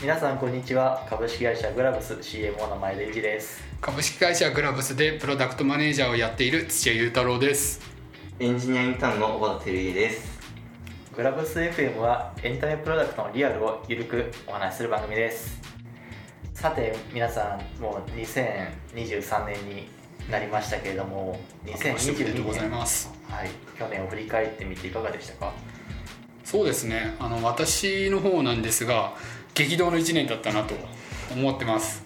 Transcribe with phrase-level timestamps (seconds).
[0.00, 1.06] 皆さんこんにちは。
[1.08, 3.62] 株式会社グラブス CMO の前田裕二です。
[3.80, 7.80] 株式会社グラブスでプロダクトマネージャーをやっている土屋裕太郎です。
[8.38, 10.40] エンジニアインターンの小田照家です。
[11.14, 15.60] グラブス FM はエンタメプロダクトのリアルをゆるくお話しする番組です。
[16.54, 19.88] さて皆さんもう2023年に
[20.30, 23.12] なりましたけれども2022ござい年ます。
[23.28, 25.52] はい、去年を振り返ってみていかがでしたか？
[26.50, 27.14] そうですね。
[27.20, 29.12] あの私の方なんですが
[29.54, 30.74] 激動の1年だったなと
[31.32, 32.02] 思ってます。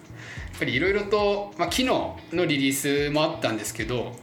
[0.51, 1.85] やっぱりいろいろと、まあ、昨日
[2.31, 4.15] のリリースもあったんですけど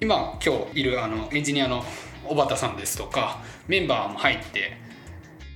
[0.00, 1.84] 今今日いるあのエンジニアの
[2.24, 4.78] 小畑さんですとかメンバーも入って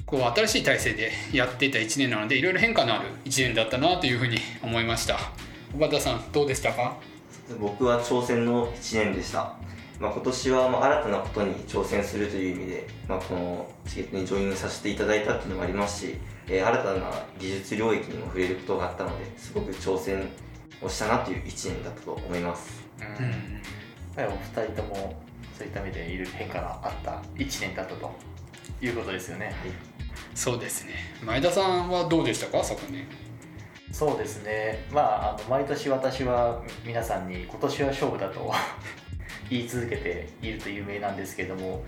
[0.05, 5.17] こう新しい体制でやっていた1年なのでいろいろ変化のある1年だったなというふうに思いました。
[5.73, 6.99] 小畑さんどうでしたか？
[7.59, 9.57] 僕は挑戦の1年でした、
[10.01, 16.17] まあ、今年はまあ新たなことに挑戦するという意味で、まあ、このチケットにジョインさせていただいたっていうのもありますし、
[16.49, 20.29] えー新たな技術領域にも触れることがあったのですごく挑戦
[20.83, 22.83] をしたなという1年だったと思います。
[23.01, 24.23] うん。
[24.23, 25.15] はい、お二人とも
[25.57, 28.13] そういった意味でいろいろ変化があった1年だったと
[28.83, 29.55] いうことですよね、
[30.35, 30.93] そうですね。
[31.25, 32.63] 前田さんはどうでしたか？
[32.63, 33.07] 昨年。
[33.93, 34.85] そうですね。
[34.91, 38.53] まああの毎年私は皆さんに今年は勝負だと
[39.51, 41.81] 言い続けていると有名なんですけどもやっ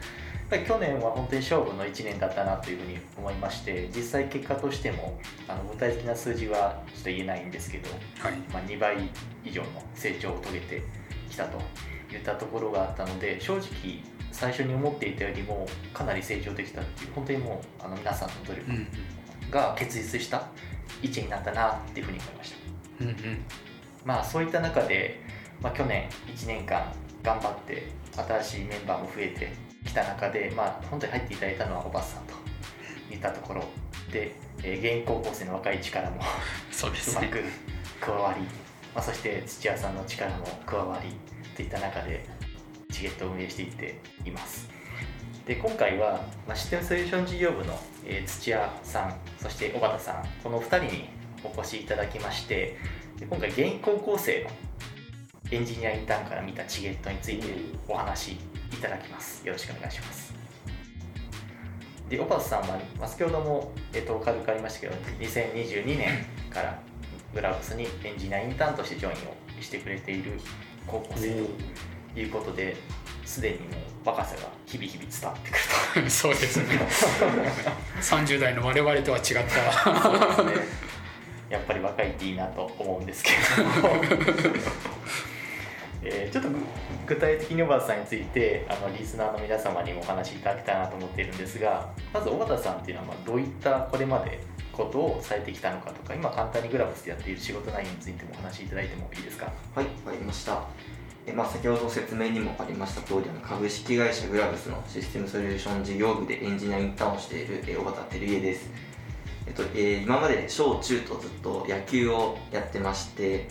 [0.50, 5.18] ぱり去年は本当に勝負の1年だったなというふうに思いまして実際結果としても
[5.48, 7.88] あの具体的な数字はちょっと言えないんですけど、
[8.20, 8.32] はい。
[8.52, 9.10] まあ、2倍
[9.44, 10.82] 以上の成長を遂げて
[11.28, 11.58] きたと
[12.12, 13.66] いったところがあったので正直
[14.30, 18.88] 最初に思っていたよりもかなり成長できたっていう本当にもうあの皆さんの努力うん
[19.50, 20.48] が結実した
[21.02, 22.56] 1年になったなっていうふうに思いました。
[23.04, 23.44] うんうん。
[24.04, 25.20] まあそういった中で、
[25.60, 26.92] まあ、去年1年間
[27.26, 29.52] 頑張って新しいメンバーも増えて
[29.84, 32.34] きた中で、まあ、本当に入っていただいたのはおばさんと
[33.12, 33.64] いったところ
[34.12, 36.20] で、えー現役高校生の若い力も
[36.70, 37.26] そうですね。
[37.26, 37.42] うまく
[38.00, 38.42] 加わり、
[38.94, 41.10] まあ、そして土屋さんの力も加わり
[41.56, 42.24] といった中で
[42.92, 44.68] チケットを運営していっています。
[45.46, 51.08] で今回は、まあ、システムソリューション事業部の、えー土屋さんそして小畑さんこの2人に
[51.42, 52.76] お越しいただきまして
[53.18, 54.50] で今回現役高校生の
[55.50, 57.46] エンジニアインターンから見たチゲットについて
[57.86, 58.32] お話し
[58.72, 59.46] いただきます。
[59.46, 60.34] よろしくお願いします。
[62.08, 62.66] で小畑さんは、
[62.98, 66.80] まあ、先ほども、えっと軽くありましたけど2022年から
[67.34, 70.32] グラブスにエンジニアインターンとしてジョインをしてくれている
[70.86, 71.42] 高校生
[72.14, 72.76] ということで
[73.24, 73.64] すでにも
[74.04, 76.64] う若さが日々日々伝わってくるそうですね。
[78.00, 79.94] 30代の我々とは違った。
[79.94, 80.66] とそうですね。
[81.50, 83.36] やっぱり若いっていいなと思うんですけれ
[83.82, 83.94] ども、
[86.06, 86.50] えーちょっと
[87.06, 94.40] 具体的に小畑さんについてあのリスナーの皆様にもお話しいただきたいなと思っているんですがまず小畑さんっていうのはどういったこれまで
[94.72, 99.50] ことをされてきたのかとか今簡単にグラブスでやっている仕事内容についてもお話しいただいてもいいですか？
[99.74, 100.62] はい、わかりました。
[101.28, 108.70] えまあ、先ほど説明にもありました通り、あの株式会社グラブスのシステムソリューション事業部でエンジニアインターンをしている、え小畑照家です。
[109.46, 113.48] えっとえー今まで小中とずっと野球をやってまして、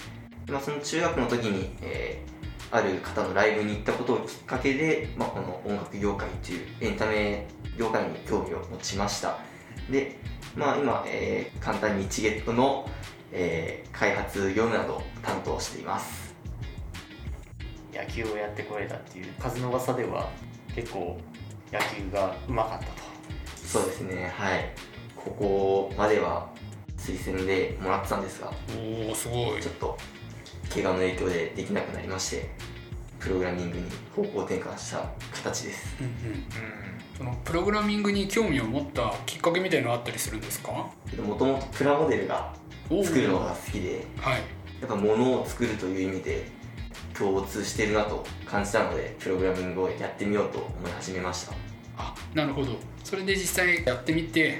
[0.47, 2.34] まあ、その中学の時に、えー
[2.75, 7.47] ある方のライブに行ったことをきっかけで、まあ、この音楽業界というエンタメ
[7.78, 9.40] 業界に興味を持ちました。
[9.90, 10.18] で、
[10.56, 12.90] まあ、今、えー簡単にチゲットの、
[13.31, 16.36] えー開発業務などを担当しています。
[17.94, 20.30] 野球をやってこられたっていう数の噂では
[20.75, 21.18] 結構
[21.72, 22.92] 野球がうまかったと
[23.66, 24.74] そうですね、はい。
[25.16, 26.50] ここまでは
[26.97, 28.52] 推薦でもらってたんですが、
[29.07, 29.97] おおすごいちょっと
[30.74, 32.50] 怪我の影響でできなくなりまして、
[33.25, 33.84] プログラミングに
[34.16, 35.96] 方向転換した形です。
[36.00, 36.46] うんうんうん
[37.18, 40.72] そのプログラミングに興味を持ったきっかけみたいのあったりするんですか？
[40.72, 42.53] もともとプラモデルが
[42.90, 44.41] 作るのが好きで、はい
[44.81, 46.46] やっぱ物を作るという意味で
[47.18, 51.53] 共通してるなと感じたので、プログラミングをやってみようと思い始めました。
[51.97, 54.60] あなるほどそれで実際やってみて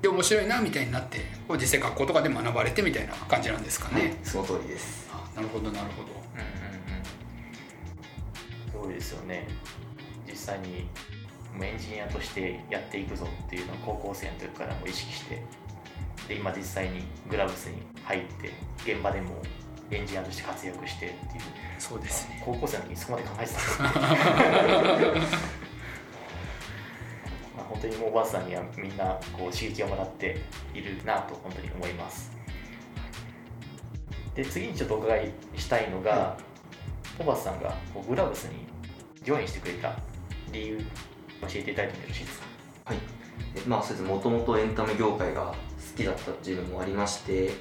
[0.00, 1.18] で面白いなみたいになって
[1.50, 5.10] 実際学校とかで学ばれてみたいな感じなんですかね、はい、その通りです。
[5.12, 6.19] あなるほどなるほど
[9.00, 9.48] ですよね。
[10.28, 10.86] 実際に
[11.60, 15.42] エンジニアとしてやっていくぞっていうのを高校生の時からも意識して
[16.28, 18.52] で今実際にグラブスに入って
[18.92, 19.42] 現場でも
[19.90, 21.42] エンジニアとして活躍してっていう。
[21.78, 22.42] そうですね。
[22.44, 23.60] 高校生の時にそこまで考えてた
[27.56, 30.36] まあ本当にもうおばあさんにはみんなこう刺激をもらって
[30.74, 32.30] いるなと本当に思います。
[34.34, 36.36] で次にちょっとお伺いしたいのが、は
[37.18, 38.69] おばあさんがこうグラブスに
[39.30, 39.96] ジョインしてくれた
[40.52, 40.78] 理由
[41.42, 42.46] 教えていただいてもよろしいですか？
[42.86, 42.98] はい。
[43.54, 44.08] でまあ、そうです。
[44.08, 45.54] もともとエンタメ業界が好
[45.96, 47.52] きだったっていうのもありまして、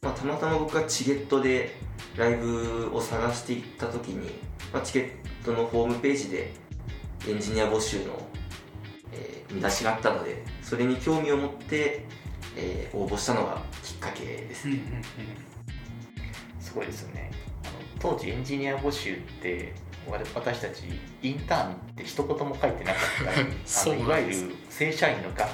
[0.00, 1.76] まあ、たまたま僕がチゲットで
[2.16, 4.30] ライブを探していった時に、
[4.72, 4.98] まあ、チケ
[5.42, 6.54] ットのホームページで
[7.28, 8.26] エンジニア募集の、
[9.12, 12.06] えー見出しがあったのでそれに興味を持って、
[12.56, 14.80] えー応募したのがきっかけですね、
[16.60, 17.30] すごいですよね
[17.98, 19.74] 当時エンジニア募集って
[20.08, 20.84] 私たち
[21.22, 23.34] インターンって一言も書いてなかっ
[23.84, 23.90] た。
[23.94, 25.48] いわゆる正社員のがっ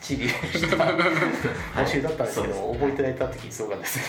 [0.00, 0.76] ちりした
[1.74, 3.98] 募集だったんですけど、覚えていただいた時にすごかったです。
[3.98, 4.04] ね、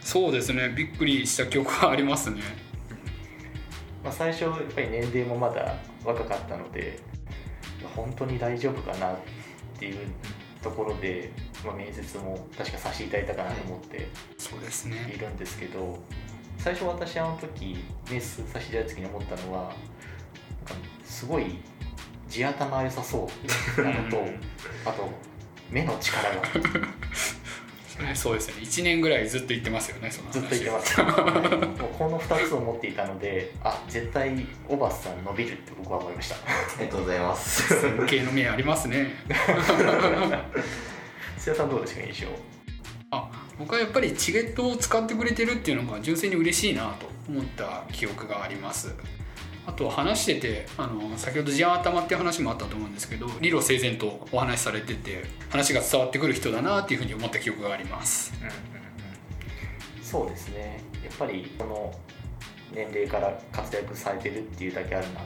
[0.00, 0.70] そうですね。
[0.70, 2.40] びっくりした記憶がありますね。
[4.02, 6.98] まあ、最初やっぱり年齢もまだ若かったので
[7.94, 9.16] 本当に大丈夫かなっ
[9.78, 9.98] ていう
[10.60, 11.30] ところで、
[11.64, 15.98] まあ、面接も確かさせていただいたかなと思っているんですけど
[16.62, 17.76] 最初私あの時
[18.08, 19.74] 面接させていただいた時に思ったのはなんか
[21.04, 21.56] すごい
[22.28, 23.28] 地頭良さそ
[23.78, 24.24] うな のと
[24.86, 25.10] あと
[25.70, 26.42] 目の力が。
[28.14, 28.54] そうですね。
[28.62, 30.32] 1年ぐらいずっと言ってますよねその話。
[30.32, 31.66] ずっと言ってます、はい。
[31.80, 36.36] もうこの2つを持っていたのであ絶対オバスさん伸びるって僕は思いました。
[36.36, 36.38] あ
[36.78, 37.68] りがとうございます。
[37.82, 39.14] 尊敬の面ありますね。
[41.36, 42.28] 瀬谷さんどうですか印象？
[42.28, 42.61] あ
[43.58, 48.94] 僕はやっぱりチゲットを使ってくれてるっていうのが純粋に嬉しいなと思った記憶があります。
[49.64, 58.32] あと話しててあの先ほど地頭っていう話もあったと思うんですけど理路整然とお話しされてて話が伝わってくる人だなっていうふうに思った記憶があります。
[60.02, 60.80] そうですね。
[61.04, 61.94] やっぱりこの
[62.74, 65.20] 年齢から活躍されてるっていうだけあるな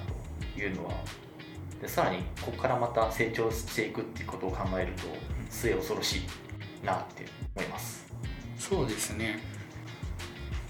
[0.55, 0.93] というのは
[1.81, 5.03] でさらにここからまた成長していくっていうことを考えると
[5.51, 7.25] 末恐ろしいなって
[7.57, 8.06] 思います。
[8.69, 9.39] そうですね。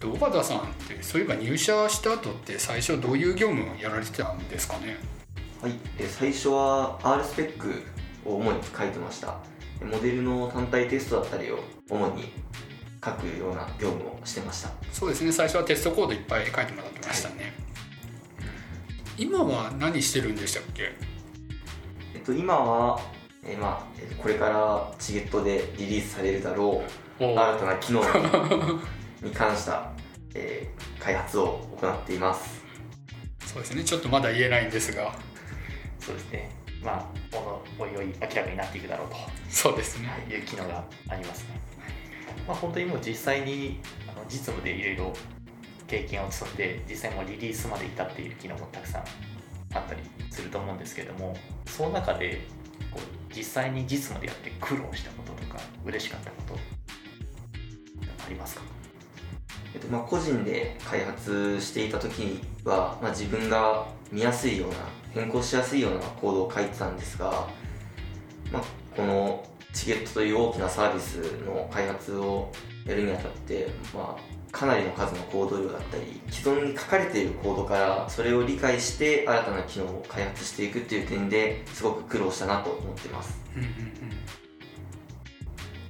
[0.00, 4.98] で小畑さんってそういえば入社した後って最初どういう業務をやられてたんですかね？
[5.62, 7.82] はい、え最初は R スペック
[8.26, 9.38] を主に書いてました。
[9.82, 11.58] モデルの単体テストだったりを
[11.88, 12.30] 主に
[13.02, 14.70] 書くような業務をしてました。
[14.92, 15.32] そうですね。
[15.32, 17.54] 最初はテストコードいっぱい書いてもらってましたね、
[19.16, 20.92] 今は何してるんでしたっけ？
[22.14, 23.00] えっと今は、
[23.42, 26.66] えーまあ、えーこれからチゲットでリリースされるだろう。
[26.68, 26.84] お
[27.18, 28.02] 新たな機能
[29.22, 29.90] に関した、
[30.34, 32.64] えー開発を行っています。
[33.46, 33.84] そうですね。
[33.84, 35.14] ちょっとまだ言えないんですが。
[36.00, 36.50] そうですね。
[36.82, 39.16] まあこのおいおい明らかになっていくだろうと。
[39.48, 40.08] そうですね。
[40.28, 41.60] いう機能がありますね。
[42.48, 45.12] まあ、本当にもう実際にあの実務でいろいろ
[45.86, 49.04] 経験を積んで実際もうリリースまで至っている機能もたくさん
[49.74, 51.36] あったりすると思うんですけれども
[51.66, 52.40] その中で
[52.90, 56.75] こう実際に実務でやって苦労したこととか嬉しかったこと
[58.26, 58.62] ありますか？
[59.74, 64.76] えっとまあ、個人で開発していた時は、まあ、自分が見やすいような
[65.12, 67.46] 変更しやすいようなコードを書いてたんですが、
[68.52, 68.62] まあ、
[68.96, 72.50] このチゲットという大きなサービスの開発を
[72.86, 83.38] やるにあたって、まあ、かなりの数のコード量だったり既存に書かれているコードからそれを理解して新たな機能を開発していくっていう点ですごく苦労したなと思ってます。
[83.54, 83.74] うんうんうん。
[83.74, 83.84] やっ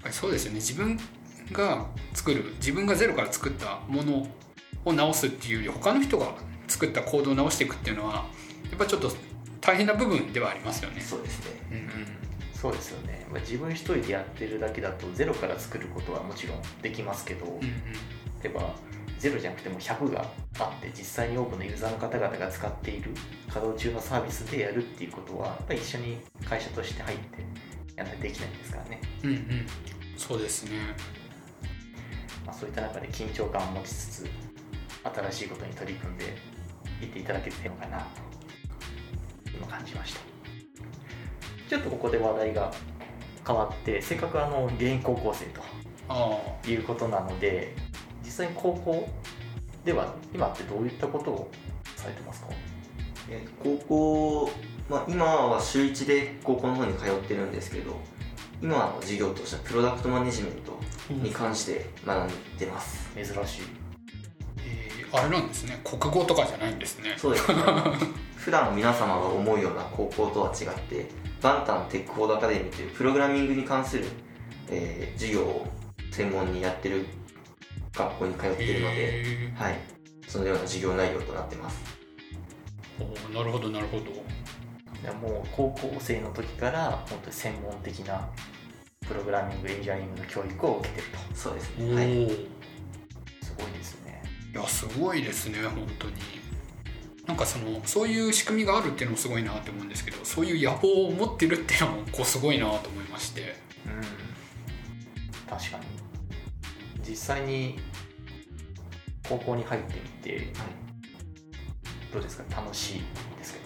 [0.03, 0.57] ぱりそうですよね。
[0.57, 0.99] 自分
[1.53, 4.29] が作る自分がゼロから作ったもの
[4.85, 6.33] を直すっていうより他の人が
[6.69, 8.27] 作ったコードを直していくっていうのは
[8.71, 9.11] やっぱちょっと
[9.61, 11.01] 大変な部分ではありますよね。
[11.01, 11.51] そうですね。
[11.71, 12.07] うんうん。
[12.55, 17.61] そうですよね、まあ、自分一人でやってるだけだとゼロから作ることはもちろんできますけど、うんうん。
[17.61, 17.71] 例
[18.45, 18.75] えば
[19.19, 20.27] ゼロじゃなくても100が
[20.59, 23.11] あって実際に多くのユーザーの方々が使っている
[23.49, 27.41] 稼働中のサービスでやるっていうことはやっぱり一緒に会社として入って
[27.97, 29.67] やらないとできないんですからね、うんうん。
[30.17, 30.71] そうですね
[32.47, 34.27] まあ、そういった中で緊張感を持ちつつ
[35.03, 36.25] 新しいことに取り組んで
[37.03, 38.05] いっていただけてるのかなと
[39.55, 40.21] 今感じました。
[41.69, 42.73] ちょっとここで話題が
[43.45, 45.47] 変わってせっかくあの現役高校生
[46.09, 47.75] あということなので
[48.25, 49.09] 実際に高校
[49.85, 51.51] では今ってどういったことを
[51.97, 52.49] されてますか？
[53.29, 54.51] え高校、
[54.89, 57.97] まあ、今は週1で高校の方に通ってるんですけど
[58.63, 60.76] 今の授業としてはプロダクトマネジメント
[61.11, 63.63] に関して学んでます、珍しい。
[64.59, 65.81] えーあれなんですね。
[65.85, 67.15] 国語とかじゃないんですね。
[67.17, 67.63] そうですね。
[68.37, 71.09] 普段皆様が思うような高校とは違って
[71.41, 74.05] バンタンテックフォードアカデミーというプログラミングに関する、
[74.69, 75.67] えー授業を
[76.11, 77.07] 専門にやってる
[77.93, 79.79] 学校に通っているので、へはい、
[80.27, 81.81] そのような授業内容となってます。
[82.99, 84.05] ーおーなるほどなるほど。
[84.05, 88.29] いやもう高校生の時から本当に専門的な
[89.09, 91.19] プログラミングエンジニアリングの教育を受けてると。
[91.35, 91.95] そうですおね。
[91.95, 92.07] はい。
[92.07, 92.49] ー
[93.43, 94.23] すごいですね。
[94.53, 96.15] いやすごいですね本当に。
[97.27, 103.57] なんかそのそういう仕組みがあるっていうのもすごいなって思うんですけどそういう野望を持ってるっていうのもこうすごいなと思いまして。
[103.87, 105.51] うん。
[105.51, 105.85] 確かに。
[107.09, 107.79] 実際に
[109.29, 110.53] 高校に入ってみて
[112.13, 112.45] どうですか？
[112.63, 113.03] 楽しい
[113.39, 113.65] ですけど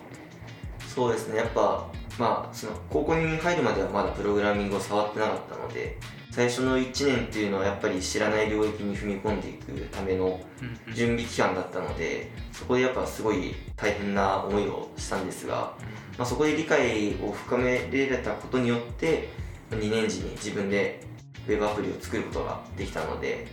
[0.89, 1.37] そうですね。
[1.37, 1.87] やっぱ
[2.21, 5.97] まあその高校に入るまではまだプログラミングを触ってなかったので
[6.31, 15.73] 最初の1年っていうのはやっぱり知らない領域に踏み込んでいくためのうん準備期間だったのでそこでやっぱすごい大変な思いをしたんですが、
[16.19, 19.31] まあ、そこで理解を深められたことによって
[19.71, 21.01] 2年時に自分で
[21.49, 23.47] ウェブアプリを作ることができたので、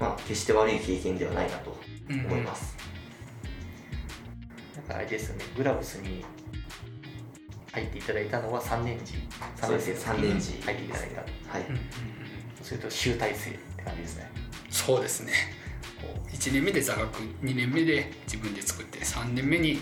[0.00, 1.78] まあ、決して悪い経験ではないなと
[2.10, 2.76] うん思います、
[4.74, 6.24] なんかあれですよねグラブスに
[7.72, 9.14] 入っていただいたのは3年時
[9.60, 9.94] そうですね。
[9.94, 11.20] 3年三年時入っていただいた。
[11.20, 11.66] はい。
[12.62, 14.30] それと集大成って感じですね。
[14.70, 15.32] そうですね。
[16.00, 19.78] こう1年目で座学2年目で自分で作って3年目に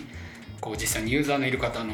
[0.61, 1.93] こう実際にユーザーのいる方の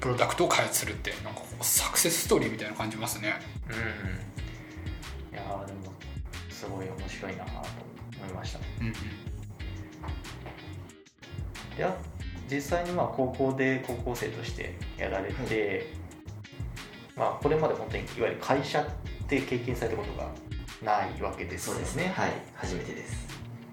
[0.00, 3.34] プロダクトを開発するってなんかこうサクセスストーリーみたいな感じますね。
[3.68, 3.74] うん
[5.34, 5.92] いやーでも
[6.50, 7.50] すごい面白いなと
[8.20, 8.58] 思いました。
[8.80, 8.92] うんうん。
[11.76, 11.94] であ
[12.50, 15.92] 実際にまあ高校で高校生としてやられて、
[17.16, 18.86] まあこれまで本当にいわゆる会社っ
[19.26, 20.28] て経験されたことが
[20.82, 22.12] ないわけですよそうですね。
[22.14, 22.32] はい。
[22.54, 23.26] 初めてです。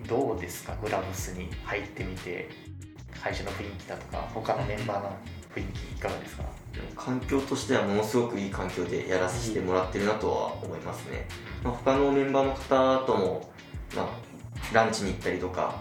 [0.08, 0.76] どうですか？
[0.82, 2.50] グラブスに入ってみて
[3.22, 5.16] 会社の雰囲気だとか他のメンバーの
[5.56, 6.44] 雰囲気いかがですか？
[6.96, 11.28] 環境としてはものすごくいい環境でやらせてもらってるなとは思いますね、
[11.64, 13.54] まあ、他のメンバーの方とも、
[13.96, 14.08] まあ、
[14.74, 15.76] ランチに行ったりとか、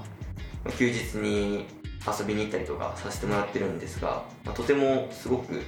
[0.65, 1.67] まあ休日に
[2.07, 5.63] 遊びに行ったりとかさせてもらってるんですが、まあとてもすごく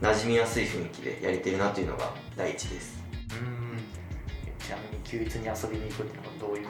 [0.00, 3.02] 馴染みやすい雰囲気でやれてるなというのが第一です。
[3.30, 3.78] うん。
[4.58, 6.66] ちなみに休日に遊びに行くっていうのはどういう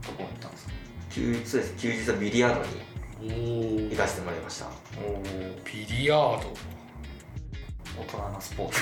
[0.00, 0.72] ところに行ったんですか？
[1.10, 1.74] 休日です。
[1.76, 2.62] 休日はビリヤード
[3.20, 4.66] に行かせてもらいました。
[4.66, 4.70] お
[5.10, 5.22] お
[5.64, 6.54] ビリヤード？
[7.98, 8.80] 大人なスポーツ。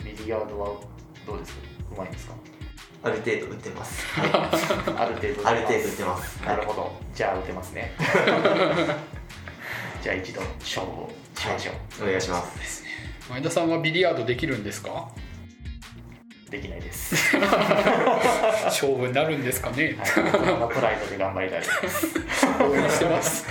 [0.04, 0.80] ビリヤードは
[1.26, 1.60] どうですか？
[1.92, 2.34] うまいんですか？
[3.02, 5.42] ある程度打ってます、はある程度。
[5.42, 6.36] い、ある程度打ってます。
[6.44, 6.92] なるほど。
[7.14, 7.92] じゃあ打てますね。
[10.02, 12.58] じゃあ一度勝負をしましょう、お願いします。
[12.58, 12.90] ですね
[13.30, 15.08] 前田さんはビリヤードできるんですか？
[16.50, 17.14] できないです。
[18.64, 19.96] 勝負になるんですかね？
[19.98, 20.04] は
[20.70, 20.74] い。
[20.74, 22.06] プライドで頑張りたいです。
[22.62, 23.46] 応援してます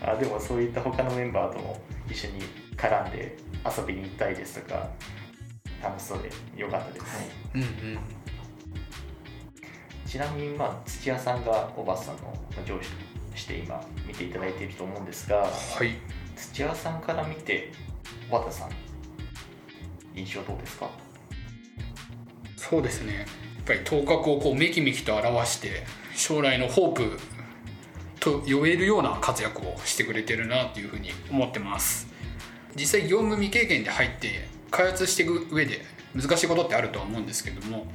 [0.00, 2.42] あでもそういった他のメンバーとも一緒に
[2.76, 4.88] 絡んで遊びに行ったりですとか
[5.82, 7.26] 楽しそうでよかったです、はい。
[7.54, 7.98] うんうん。
[10.06, 12.32] ちなみに、まあ、土屋さんがおばさんの
[12.64, 12.88] 上司
[13.32, 15.48] として今見ていただいていると思うんですがは
[15.84, 15.96] い。
[16.36, 17.72] 土屋さんから見て
[18.30, 18.70] 小畑さん
[20.14, 20.88] 印象どうですか？
[22.56, 23.16] そうですね。
[23.16, 23.26] やっ
[23.66, 27.18] ぱり頭角をこうめきめきと表して将来のホープ
[28.20, 32.06] と呼べるような活躍をしてくれてるなっていうふうに思ってます。
[32.76, 35.82] 実際業務未経験で入って開発していく上で
[36.16, 37.86] 難しいことってあるとは思うんですけども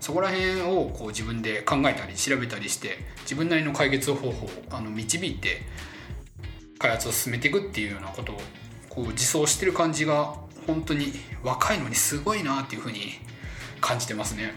[0.00, 5.62] そこら辺をこう自分で考えたり調べたりして自分なりの解決方法をあの導いて
[6.78, 8.40] 開発を進めていくっていうようなことを
[8.88, 13.14] こう自走してる感じが本当に若いのにすごいなっていうふうに
[13.80, 14.52] 感じてますね。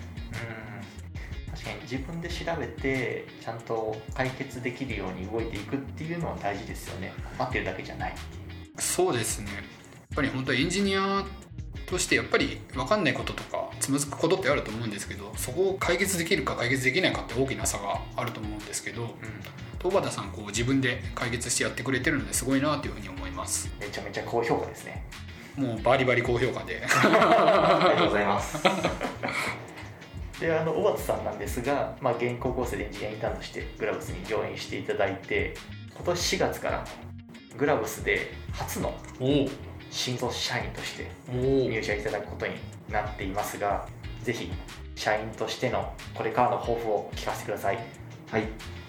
[1.47, 1.51] うん。
[1.51, 7.13] 確かに自分で調べてちゃんと解決できるように動いていくっていうのは大事ですよね。
[7.39, 8.13] 待ってるだけじゃない
[8.77, 9.51] そうですね。
[9.53, 9.63] やっ
[10.15, 11.25] ぱり本当エンジニア
[11.91, 19.13] としてやっぱり分かんないこととかつまずくことってあると思うんですけどそこを解決できるか解決できないかって大きな差があると思うんですけど
[19.79, 23.69] 東畑さんこう自分で解決してやってくれてるのですごいなというふうに思います。
[23.79, 25.03] めちゃめちゃ高評価ですね。
[25.57, 26.83] もうバリバリ高評価で。
[26.85, 28.59] ありがとうございます。
[30.39, 35.55] であの小畑さんなんですが、まあ、現役高校生でエンジニアインターンとしてグラブスにジョインしていただいて
[35.95, 36.85] 今年4月から
[37.57, 39.47] グラブスで初のお
[39.91, 41.33] 新卒社員としてお
[41.69, 42.53] 入社いただくことに
[42.89, 43.87] なっていますが
[44.23, 44.51] ぜひ
[44.95, 47.77] 社員としてのこれからの抱負を聞かせてください。
[48.31, 48.47] はい、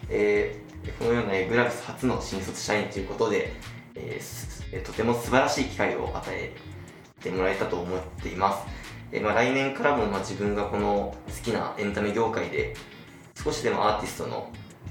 [0.09, 0.63] えー
[0.99, 3.53] このようなえーグラブス初の新卒社員ということで、
[3.95, 6.57] えーとても素晴らしい機会を与え
[7.21, 8.67] てもらえたと思っています、
[9.13, 12.75] えーまあ、来年からもまあ自分がこの好きなエンタメ業界で
[13.43, 14.51] 少しでもアーティストの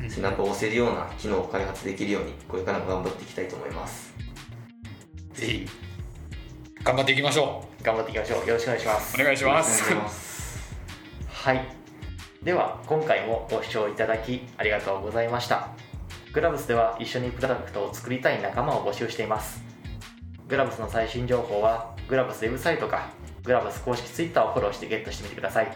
[0.10, 4.14] 背中を押せるような機能を開発できるようにこれからも頑張っていきたいと思います。
[5.34, 5.68] ぜひ
[6.84, 8.48] 頑張っていきましょ頑張っていきましょう。
[8.48, 9.16] よろしくお願いします。
[9.16, 9.70] うお願いします。
[9.70, 10.76] よろしくお願いします。
[11.30, 11.66] はい。
[12.42, 15.70] では今回もご視聴いただきありがとうございました。
[16.34, 19.62] グラブスでは一緒にプロダクトを作りたい仲間を募集しています。
[20.48, 23.10] グラブスの最新情報はグラブスウェブサイトか
[23.44, 25.72] グラブス公式 Twitter をフォローしてゲットしてみてください。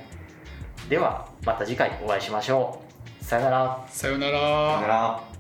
[0.89, 2.81] ではまた次回お会いしましょ
[3.21, 3.24] う。
[3.24, 3.85] さよなら。
[3.91, 5.35] さようなさよならら